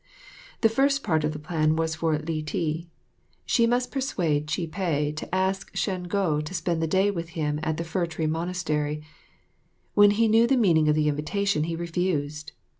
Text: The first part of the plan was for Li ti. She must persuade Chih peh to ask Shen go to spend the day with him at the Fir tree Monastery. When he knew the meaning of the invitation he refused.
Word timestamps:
The 0.61 0.67
first 0.67 1.03
part 1.03 1.23
of 1.23 1.31
the 1.31 1.37
plan 1.37 1.75
was 1.75 1.93
for 1.93 2.17
Li 2.17 2.41
ti. 2.41 2.87
She 3.45 3.67
must 3.67 3.91
persuade 3.91 4.47
Chih 4.47 4.65
peh 4.65 5.11
to 5.11 5.35
ask 5.35 5.69
Shen 5.75 6.05
go 6.05 6.41
to 6.41 6.53
spend 6.55 6.81
the 6.81 6.87
day 6.87 7.11
with 7.11 7.29
him 7.37 7.59
at 7.61 7.77
the 7.77 7.83
Fir 7.83 8.07
tree 8.07 8.25
Monastery. 8.25 9.03
When 9.93 10.09
he 10.09 10.27
knew 10.27 10.47
the 10.47 10.57
meaning 10.57 10.89
of 10.89 10.95
the 10.95 11.07
invitation 11.07 11.65
he 11.65 11.75
refused. 11.75 12.51